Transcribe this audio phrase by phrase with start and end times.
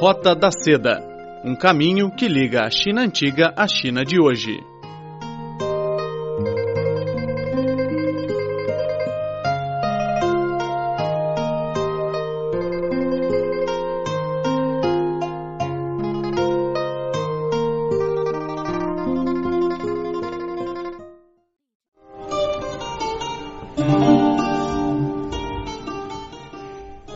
[0.00, 0.98] Rota da Seda
[1.44, 4.58] um caminho que liga a China antiga à China de hoje.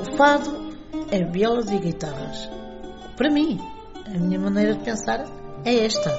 [0.02, 0.50] O fado
[1.10, 2.63] é violas e guitarras.
[3.16, 3.60] Para mim,
[4.06, 5.24] a minha maneira de pensar
[5.64, 6.10] é esta.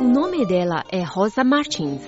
[0.00, 2.02] O nome dela é Rosa Martins,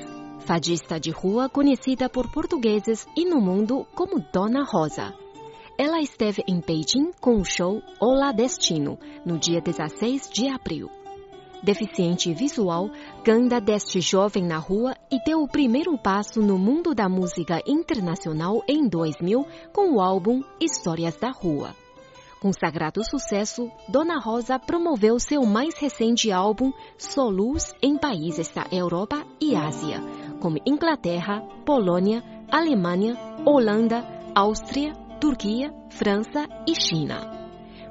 [0.47, 5.13] fadista de rua conhecida por portugueses e no mundo como Dona Rosa.
[5.77, 10.89] Ela esteve em Beijing com o show Olá Destino, no dia 16 de abril.
[11.67, 12.89] Deficiente visual,
[13.25, 18.63] canta deste jovem na rua e deu o primeiro passo no mundo da música internacional
[18.69, 21.75] em 2000 com o álbum Histórias da Rua.
[22.41, 29.27] Com sagrado sucesso, Dona Rosa promoveu seu mais recente álbum Soluz em países da Europa
[29.41, 30.01] e Ásia,
[30.41, 34.07] como Inglaterra, Polônia, Alemanha, Holanda,
[34.37, 37.36] Áustria, Turquia, França e China.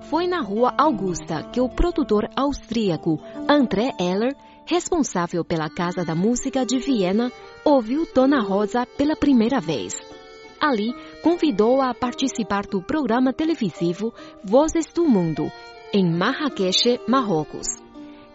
[0.09, 6.64] Foi na Rua Augusta que o produtor austríaco André Eller, responsável pela Casa da Música
[6.64, 7.31] de Viena,
[7.64, 10.00] ouviu Dona Rosa pela primeira vez.
[10.62, 15.52] Ali, convidou-a a participar do programa televisivo Vozes do Mundo,
[15.92, 17.67] em Marrakech, Marrocos.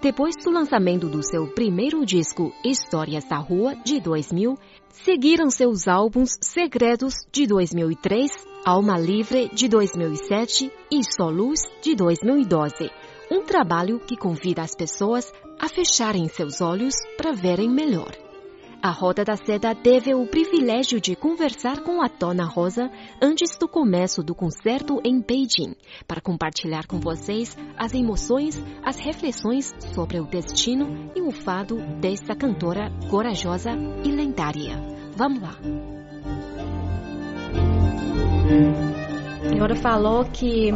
[0.02, 6.30] Depois do lançamento do seu primeiro disco Histórias da Rua, de 2000, seguiram seus álbuns
[6.40, 12.90] Segredos, de 2003, Alma Livre, de 2007 e Soluz, de 2012.
[13.30, 18.12] Um trabalho que convida as pessoas a fecharem seus olhos para verem melhor.
[18.82, 23.66] A Roda da Seda teve o privilégio de conversar com a Dona Rosa antes do
[23.66, 25.74] começo do concerto em Beijing,
[26.06, 32.34] para compartilhar com vocês as emoções, as reflexões sobre o destino e o fado desta
[32.34, 33.70] cantora corajosa
[34.04, 34.76] e lendária.
[35.16, 36.09] Vamos lá!
[38.50, 40.72] A senhora falou que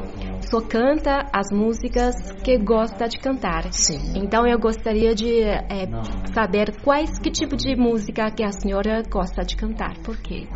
[0.49, 2.15] só canta as músicas
[2.45, 3.73] que gosta de cantar.
[3.73, 3.99] Sim.
[4.15, 5.89] Então eu gostaria de é,
[6.33, 9.99] saber quais que tipo de música que a senhora gosta de cantar.
[10.05, 10.47] Por quê?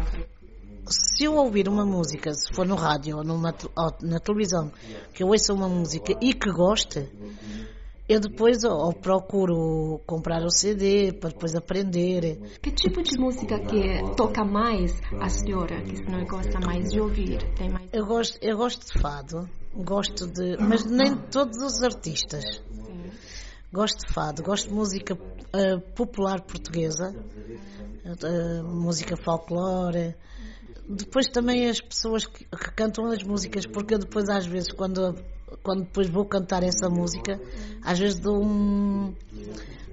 [0.86, 4.70] Se eu ouvir uma música, se for no rádio ou, numa, ou na televisão,
[5.12, 7.08] que eu ouça uma música e que goste,
[8.08, 12.40] eu depois ou procuro comprar o CD para depois aprender.
[12.62, 17.00] Que tipo de música que toca mais a senhora, que a senhora gosta mais de
[17.00, 17.38] ouvir?
[17.54, 17.88] Tem mais...
[17.92, 22.62] Eu gosto, eu gosto de fado, gosto de, mas nem de todos os artistas.
[23.70, 27.14] Gosto de fado, gosto de música uh, popular portuguesa,
[28.06, 30.14] uh, música folclore.
[30.88, 35.14] Depois também as pessoas que, que, cantam as músicas, porque eu depois às vezes quando
[35.62, 37.40] quando depois vou cantar essa música,
[37.82, 39.14] às vezes dou um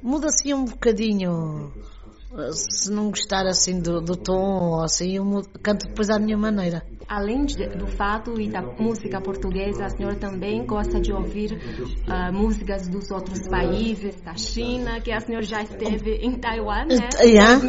[0.01, 1.73] muda assim um bocadinho
[2.51, 6.37] se não gostar assim do, do tom ou assim, eu mudo, canto depois à minha
[6.37, 6.85] maneira.
[7.07, 12.33] Além de, do fado e da música portuguesa, a senhora também gosta de ouvir uh,
[12.33, 17.09] músicas dos outros países, da China, que a senhora já esteve em Taiwan, né?
[17.21, 17.61] Yeah.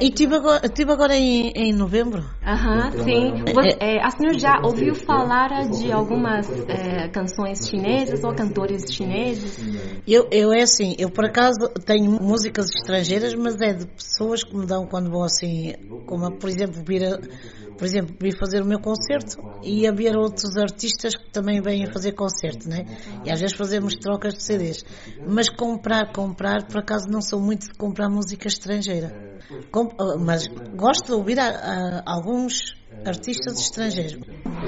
[0.00, 2.24] E estive agora, tive agora em, em novembro.
[2.42, 3.44] Aham, uh -huh, sim.
[3.54, 9.58] Você, é, a senhora já ouviu falar de algumas é, canções chinesas ou cantores chineses?
[10.06, 14.56] Eu, eu é assim, eu por acaso tenho músicas estrangeiras, mas é de pessoas que
[14.56, 15.74] me dão quando vou assim,
[16.06, 17.18] como por exemplo vir a,
[17.78, 22.12] por exemplo, vir fazer o meu concerto e haver outros artistas que também vêm fazer
[22.12, 22.84] concerto, né?
[23.24, 24.84] E às vezes fazemos trocas de CDs.
[25.26, 29.14] Mas comprar, comprar, por acaso não sou muito de comprar música estrangeira.
[29.70, 34.18] Com, mas gosto de ouvir a, a, alguns artistas estrangeiros.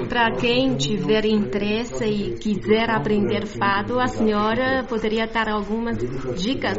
[0.07, 5.97] Para quem tiver interesse e quiser aprender fado, a senhora poderia dar algumas
[6.41, 6.77] dicas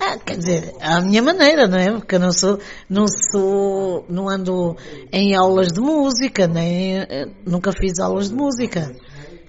[0.00, 1.90] ah, quer dizer, à minha maneira, não é?
[1.90, 4.76] Porque eu não sou, não sou, não ando
[5.12, 7.06] em aulas de música, nem,
[7.44, 8.94] nunca fiz aulas de música.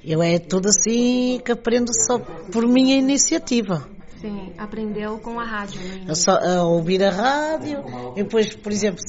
[0.04, 2.18] Eu é tudo assim que aprendo só
[2.51, 3.88] por minha iniciativa.
[4.19, 5.80] Sim, aprendeu com a rádio.
[6.07, 7.84] Eu só a ouvir a rádio,
[8.18, 9.00] e depois, por exemplo,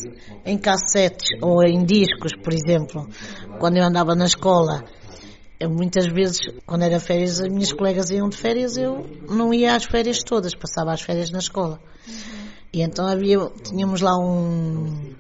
[0.45, 3.09] em cassetes ou em discos, por exemplo,
[3.59, 4.85] quando eu andava na escola,
[5.61, 9.77] eu, muitas vezes, quando era férias, as minhas colegas iam de férias, eu não ia
[9.77, 11.79] às férias todas, passava as férias na escola.
[12.73, 15.15] E então havia, tínhamos lá um,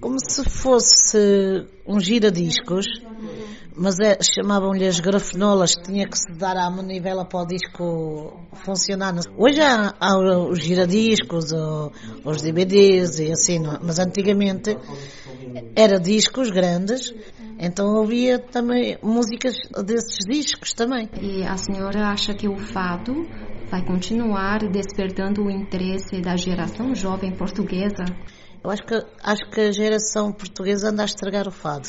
[0.00, 2.86] como se fosse um giradiscos,
[3.76, 9.14] mas é, chamavam-lhe as grafenolas, tinha que se dar à manivela para o disco funcionar.
[9.36, 11.52] Hoje há, há os giradiscos,
[12.24, 13.66] os DVDs e assim?
[13.66, 13.78] É?
[13.82, 14.78] mas antigamente
[15.76, 17.12] era discos grandes,
[17.58, 19.54] então ouvia também músicas
[19.84, 21.08] desses discos também.
[21.20, 23.12] E a senhora acha que o fado
[23.70, 28.04] vai continuar despertando o interesse da geração jovem portuguesa?
[28.62, 31.88] Eu acho que, acho que a geração portuguesa anda a estragar o fado.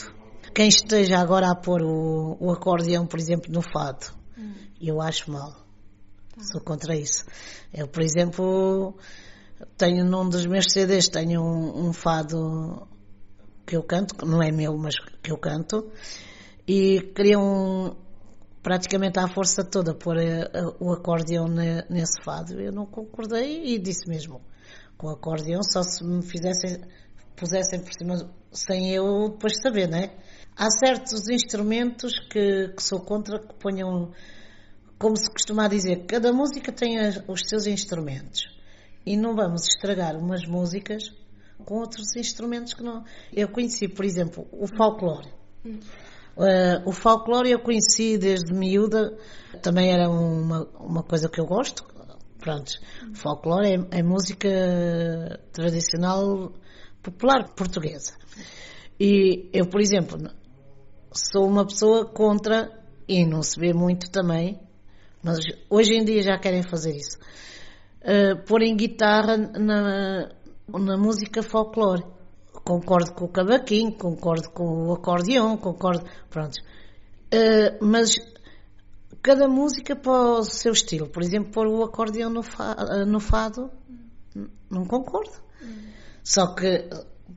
[0.53, 4.07] Quem esteja agora a pôr o, o acordeão, por exemplo, no fado,
[4.37, 4.53] hum.
[4.81, 5.53] eu acho mal.
[6.37, 7.23] Sou contra isso.
[7.73, 8.95] Eu, por exemplo,
[9.77, 12.87] tenho num dos meus CDs, tenho um, um fado
[13.65, 15.91] que eu canto, que não é meu, mas que eu canto,
[16.67, 17.97] e queriam
[18.61, 22.59] praticamente à força toda pôr eh, o acordeão nesse fado.
[22.59, 24.41] Eu não concordei e disse mesmo,
[24.97, 26.81] com o acordeão só se me fizessem,
[27.35, 30.15] pusessem por cima sem eu depois saber, não é?
[30.57, 34.11] Há certos instrumentos que, que sou contra que ponham,
[34.97, 36.97] como se costuma dizer, cada música tem
[37.27, 38.55] os seus instrumentos.
[39.05, 41.03] E não vamos estragar umas músicas
[41.63, 43.03] com outros instrumentos que não.
[43.33, 45.29] Eu conheci, por exemplo, o folclore.
[45.65, 49.17] Uh, o folclore eu conheci desde miúda,
[49.61, 51.85] também era uma, uma coisa que eu gosto.
[52.39, 52.73] Pronto,
[53.15, 54.49] folclore é, é música
[55.51, 56.51] tradicional
[57.01, 58.13] popular portuguesa.
[58.99, 60.17] E eu, por exemplo,
[61.13, 62.71] sou uma pessoa contra,
[63.07, 64.59] e não se vê muito também,
[65.23, 67.17] mas hoje em dia já querem fazer isso,
[68.01, 70.29] uh, porem guitarra na,
[70.67, 72.03] na música folclore.
[72.63, 76.03] Concordo com o cavaquinho, concordo com o acordeão, concordo.
[76.29, 76.55] Pronto.
[77.33, 78.15] Uh, mas
[79.21, 81.07] cada música para o seu estilo.
[81.09, 82.75] Por exemplo, pôr o acordeão no, fa
[83.07, 83.71] no fado,
[84.69, 85.33] não concordo.
[86.23, 86.87] Só que,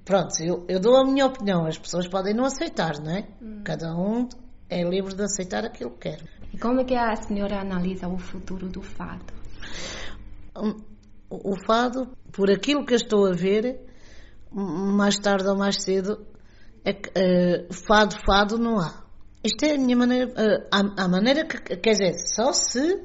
[0.05, 3.27] pronto, eu, eu, dou a minha opinião, as pessoas podem não aceitar, não é?
[3.65, 4.29] Cada um
[4.69, 6.21] é livre de aceitar aquilo que quer.
[6.53, 9.25] E como é que a senhora analisa o futuro do fado?
[11.31, 13.81] O fado, por aquilo que eu estou a ver,
[14.51, 16.27] mais tarde ou mais cedo,
[16.85, 19.05] é que, uh, fado, fado não há.
[19.45, 23.03] Isto é a minha maneira, uh, a, a, maneira que, quer dizer, só se,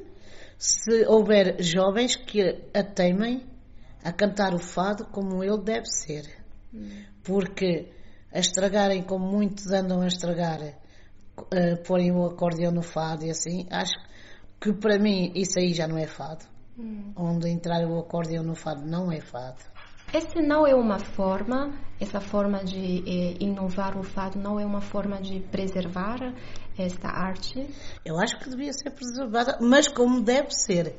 [0.58, 3.46] se houver jovens que a temem
[4.04, 6.24] a cantar o fado como ele deve ser.
[7.24, 7.92] Porque
[8.32, 13.68] a estragarem como muitos andam a estragar, uh, porem o acordeão no fado e assim,
[13.70, 13.94] acho
[14.60, 16.53] que para mim isso aí já não é fado.
[16.78, 17.14] Hum.
[17.16, 19.62] Onde entrar o acordeão no fado não é fado.
[20.14, 24.82] Essa não é uma forma, essa forma de eh, inovar o fado não é uma
[24.82, 26.20] forma de preservar
[26.78, 27.68] esta arte?
[28.06, 30.96] Eu acho que devia ser preservada, mas como deve ser.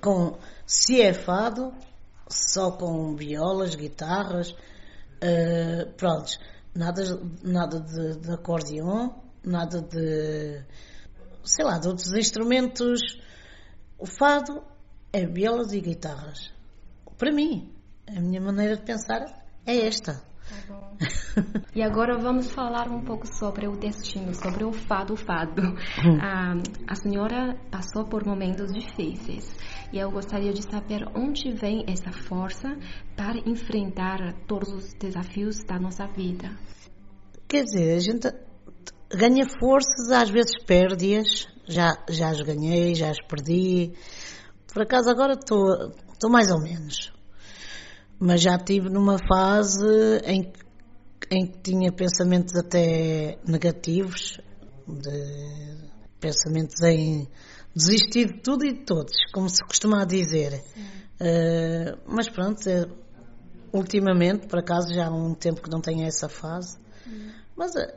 [0.00, 0.36] Com,
[0.66, 1.72] se é fado,
[2.28, 6.38] só com violas, guitarras, uh, pronto,
[6.74, 7.02] nada,
[7.44, 10.64] nada de, de acordeão, nada de,
[11.44, 13.00] sei lá, de outros instrumentos.
[13.98, 14.62] O fado
[15.12, 16.52] é violas e guitarras.
[17.16, 17.72] Para mim,
[18.06, 19.24] a minha maneira de pensar
[19.66, 20.14] é esta.
[20.14, 20.28] Tá
[21.74, 25.62] e agora vamos falar um pouco sobre o destino, sobre o fado fado.
[25.62, 26.18] Hum.
[26.20, 26.54] A,
[26.86, 29.54] a senhora passou por momentos difíceis
[29.92, 32.68] e eu gostaria de saber onde vem essa força
[33.16, 36.50] para enfrentar todos os desafios da nossa vida.
[37.46, 38.28] Quer dizer, a gente
[39.10, 43.92] ganha forças, às vezes perde-as, já, já as ganhei, já as perdi,
[44.72, 47.12] por acaso agora estou mais ou menos.
[48.18, 49.86] Mas já estive numa fase
[50.24, 50.52] em,
[51.30, 54.40] em que tinha pensamentos até negativos,
[54.86, 55.88] de,
[56.20, 57.28] pensamentos em
[57.74, 60.62] desistir de tudo e de todos, como se costuma dizer.
[61.20, 62.86] Uh, mas pronto, é,
[63.72, 66.78] ultimamente, por acaso, já há um tempo que não tenho essa fase.
[67.56, 67.92] Mas uh,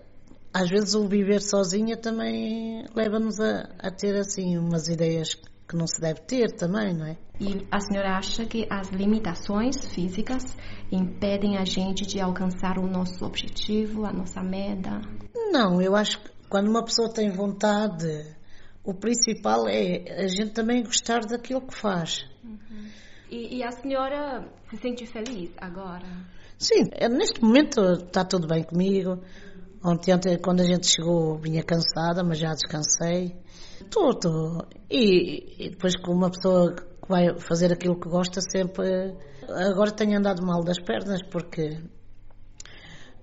[0.53, 5.87] às vezes o viver sozinha também leva-nos a, a, ter assim umas ideias que não
[5.87, 7.17] se deve ter também, não é?
[7.39, 10.43] E a senhora acha que as limitações físicas
[10.91, 15.01] impedem a gente de alcançar o nosso objetivo, a nossa meta?
[15.51, 18.35] Não, eu acho que quando uma pessoa tem vontade,
[18.83, 22.25] o principal é a gente também gostar daquilo que faz.
[22.43, 22.89] Uhum.
[23.29, 26.05] E, e, a senhora se sente feliz agora?
[26.57, 29.19] Sim, é, neste momento está tudo bem comigo.
[29.83, 33.35] Ontem, ontem, quando a gente chegou, vinha cansada, mas já descansei.
[33.89, 34.67] Tudo.
[34.89, 39.15] E, e depois com uma pessoa que vai fazer aquilo que gosta sempre.
[39.47, 41.79] Agora tenho andado mal das pernas porque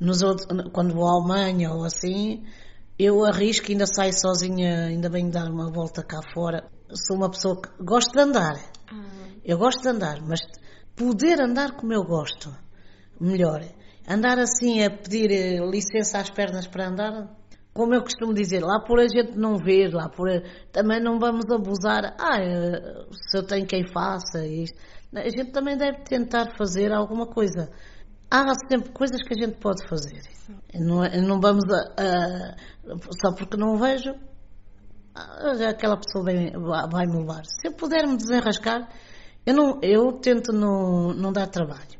[0.00, 2.44] nos outros, quando vou à Alemanha ou assim,
[2.98, 6.68] eu arrisco, ainda saio sozinha, ainda bem dar uma volta cá fora.
[7.06, 8.56] Sou uma pessoa que gosto de andar.
[8.90, 9.04] Ah.
[9.44, 10.40] Eu gosto de andar, mas
[10.96, 12.54] poder andar como eu gosto,
[13.20, 13.64] melhor.
[14.08, 17.37] Andar assim a pedir licença às pernas para andar,
[17.78, 20.42] como eu costumo dizer, lá por a gente não ver, lá por a,
[20.72, 22.12] também não vamos abusar.
[22.18, 22.36] Ah,
[23.12, 24.76] se eu tenho quem faça isto.
[25.14, 27.70] A gente também deve tentar fazer alguma coisa.
[28.28, 30.20] Há sempre coisas que a gente pode fazer.
[30.74, 32.56] Não, é, não vamos a, a,
[33.22, 34.12] só porque não vejo,
[35.14, 36.50] ah, aquela pessoa vai,
[36.90, 37.44] vai me levar.
[37.44, 38.88] Se eu puder me desenrascar,
[39.46, 41.97] eu, não, eu tento não, não dar trabalho.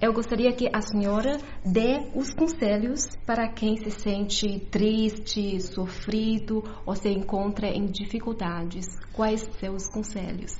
[0.00, 6.96] Eu gostaria que a senhora dê os conselhos para quem se sente triste, sofrido ou
[6.96, 8.86] se encontra em dificuldades.
[9.12, 10.56] Quais os conselhos?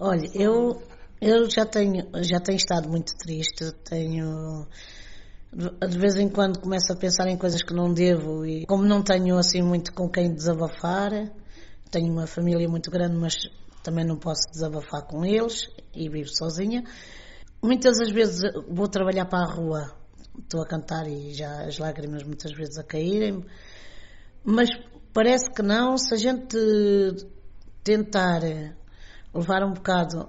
[0.00, 0.80] Olha, eu,
[1.20, 4.66] eu já, tenho, já tenho estado muito triste, tenho
[5.54, 9.02] de vez em quando começo a pensar em coisas que não devo e como não
[9.02, 11.12] tenho assim muito com quem desabafar,
[11.90, 13.34] tenho uma família muito grande, mas
[13.82, 16.82] também não posso desabafar com eles e vivo sozinha.
[17.64, 19.90] Muitas das vezes vou trabalhar para a rua,
[20.38, 23.42] estou a cantar e já as lágrimas muitas vezes a caírem,
[24.44, 24.68] mas
[25.14, 26.58] parece que não, se a gente
[27.82, 28.42] tentar
[29.34, 30.28] levar um bocado,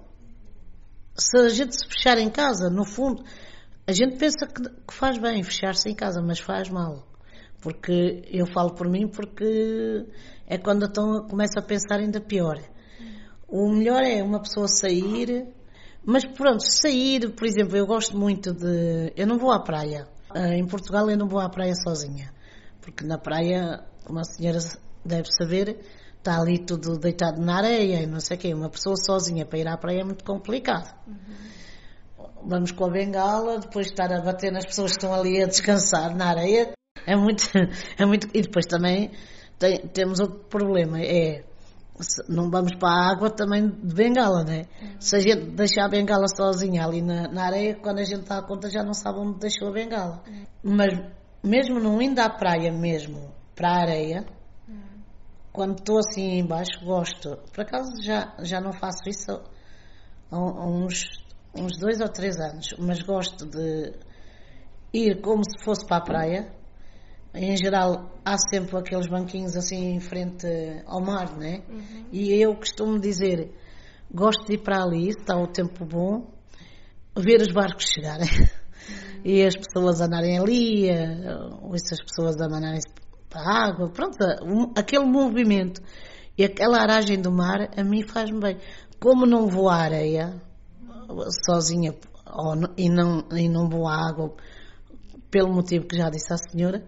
[1.13, 3.21] se a gente se fechar em casa, no fundo,
[3.85, 7.05] a gente pensa que, que faz bem fechar-se em casa, mas faz mal.
[7.61, 10.05] Porque eu falo por mim, porque
[10.47, 12.57] é quando então começa a pensar ainda pior.
[13.45, 15.53] O melhor é uma pessoa sair
[16.05, 19.11] mas pronto, sair, por exemplo, eu gosto muito de.
[19.15, 20.07] Eu não vou à praia.
[20.29, 22.31] Ah, em Portugal eu não vou à praia sozinha.
[22.81, 24.59] Porque na praia, como a senhora
[25.03, 25.79] deve saber,
[26.17, 28.53] está ali tudo deitado na areia e não sei o quê.
[28.53, 30.93] Uma pessoa sozinha para ir à praia é muito complicado.
[31.07, 32.27] Uhum.
[32.47, 36.15] Vamos com a bengala, depois estar a bater nas pessoas que estão ali a descansar
[36.15, 36.73] na areia.
[37.07, 37.43] É muito.
[37.97, 39.09] É muito e depois também
[39.57, 41.01] tem, temos outro problema.
[41.01, 41.43] É
[42.27, 44.65] não vamos para a água também de bengala, né?
[44.99, 48.41] Se a gente deixar a bengala sozinha ali na, na areia, quando a gente dá
[48.41, 50.23] conta já não sabe onde deixou a bengala.
[50.61, 50.93] Mas
[51.43, 54.25] mesmo não indo à praia mesmo, para a areia,
[55.53, 57.37] quando estou assim embaixo, gosto.
[57.53, 59.41] Por acaso já, já não faço isso
[60.29, 61.03] há uns,
[61.55, 63.93] uns dois ou três anos, mas gosto de
[64.91, 66.64] ir como se fosse para a praia
[67.35, 70.47] em geral há sempre aqueles banquinhos assim em frente
[70.85, 71.63] ao mar, né?
[71.69, 72.05] Uhum.
[72.11, 73.51] E eu costumo dizer,
[74.11, 76.31] gosto de ir para ali, está o tempo bom,
[77.17, 79.21] ver os barcos chegarem uhum.
[79.23, 80.89] e as pessoas andarem ali,
[81.61, 82.79] ou essas pessoas a mandarem
[83.29, 84.17] para a água, pronto,
[84.75, 85.81] aquele movimento
[86.37, 88.57] e aquela aragem do mar a mim faz-me bem.
[88.99, 90.41] Como não vou à areia
[91.45, 91.93] sozinha
[92.25, 94.33] ou, e, não, e não vou à água
[95.29, 96.83] pelo motivo que já disse à senhora,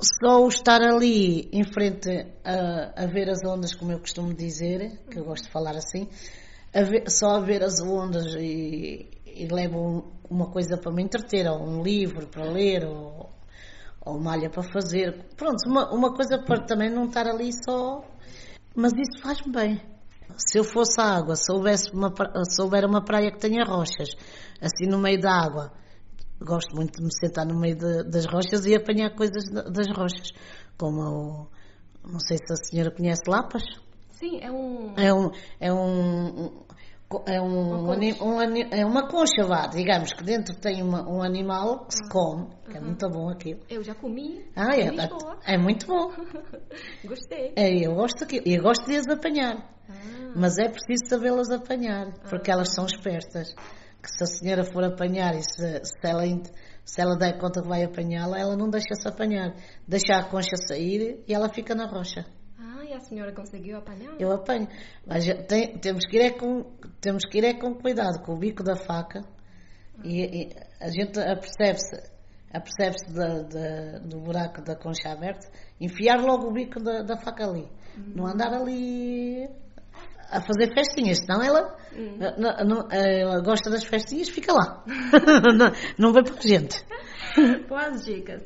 [0.00, 2.10] só o estar ali em frente
[2.44, 6.08] a, a, ver as ondas, como eu costumo dizer, que eu gosto de falar assim,
[6.74, 11.48] a ver, só a ver as ondas e, e levo uma coisa para me entreter,
[11.48, 13.30] ou um livro para ler, ou,
[14.04, 15.24] ou malha para fazer.
[15.36, 18.04] Pronto, uma, uma coisa para também não estar ali só.
[18.74, 19.80] Mas isso faz-me bem.
[20.36, 22.12] Se eu fosse à água, se houvesse uma,
[22.44, 24.10] se houver uma praia que tenha rochas,
[24.60, 25.72] assim no meio da água,
[26.40, 30.32] gosto muito de me sentar no meio de, das rochas e apanhar coisas das rochas,
[30.78, 31.48] como o,
[32.04, 33.62] não sei se a senhora conhece lapas.
[34.10, 36.66] Sim, é um é um é um
[37.26, 38.24] é um, uma concha.
[38.24, 38.40] Um,
[38.72, 42.76] é uma concha, vá, digamos que dentro tem uma, um animal que se come, que
[42.76, 43.60] é muito bom aquilo.
[43.68, 44.44] Eu já comi.
[44.56, 46.10] Ah, é, é, é muito bom.
[47.06, 47.52] Gostei.
[47.54, 48.42] É, eu gosto daquilo.
[48.44, 49.56] E eu gosto de as apanhar.
[49.88, 50.32] Ah.
[50.34, 52.54] Mas é preciso sabê-las apanhar, porque ah.
[52.54, 53.54] elas são espertas
[54.06, 56.22] que se a senhora for apanhar e se, se, ela,
[56.84, 59.54] se ela der conta que vai apanhá-la, ela não deixa-se apanhar.
[59.86, 62.24] Deixa a concha sair e ela fica na rocha.
[62.56, 64.14] Ah, e a senhora conseguiu apanhar?
[64.20, 64.68] Eu apanho.
[65.04, 66.62] Mas tem, temos, que ir é com,
[67.00, 69.22] temos que ir é com cuidado, com o bico da faca.
[70.04, 72.14] E, e a gente apercebe-se
[72.52, 73.12] apercebe-se
[74.08, 75.46] do buraco da concha aberta,
[75.80, 77.68] enfiar logo o bico da, da faca ali.
[77.96, 78.12] Uhum.
[78.14, 79.48] Não andar ali
[80.30, 82.18] a fazer festinhas, senão ela, hum.
[82.38, 84.84] não, não, ela gosta das festinhas, fica lá.
[85.56, 86.84] não, não vai para a gente.
[87.68, 88.42] Boas dicas.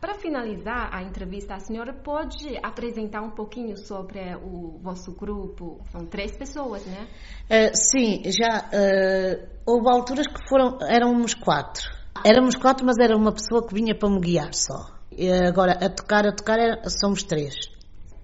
[0.00, 5.80] Para finalizar a entrevista, a senhora pode apresentar um pouquinho sobre o vosso grupo?
[5.90, 7.08] São três pessoas, né?
[7.44, 11.90] Uh, sim, já uh, houve alturas que foram, éramos quatro.
[12.24, 14.92] Éramos quatro, mas era uma pessoa que vinha para me guiar só.
[15.10, 17.73] E agora, a tocar, a tocar, somos três.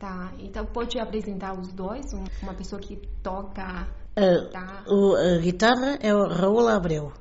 [0.00, 2.07] Tá, então pode apresentar os dois?
[2.42, 4.83] Uma pessoa que toca uh, tá.
[4.88, 7.12] o, a guitarra é o Raul Abreu.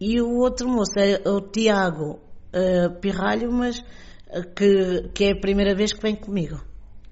[0.00, 2.20] E o outro moço é o Tiago
[2.54, 6.60] uh, Pirralho, mas uh, que, que é a primeira vez que vem comigo.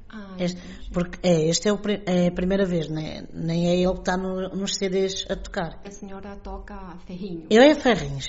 [0.09, 0.63] Ah, este,
[0.93, 3.27] porque é, este é, o, é, a primeira vez, né?
[3.35, 5.81] nem é ele que está no, nos CDs a tocar.
[5.85, 7.49] A senhora toca ferrinho?
[7.51, 8.27] Eu é ferrinhos.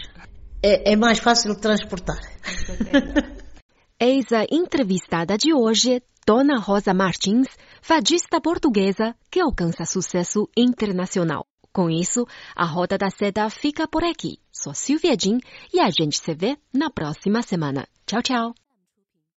[0.64, 2.18] É, é mais fácil de transportar.
[4.02, 7.48] Eis a entrevistada de hoje, Dona Rosa Martins,
[7.82, 11.48] fadista portuguesa que alcança sucesso internacional.
[11.72, 14.38] Com isso, a Roda da Seda fica por aqui.
[14.52, 15.40] Sou Silvia Jin
[15.74, 17.88] e a gente se vê na próxima semana.
[18.06, 18.67] Tchau, tchau!